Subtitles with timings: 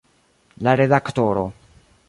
[0.67, 1.45] La redaktoro.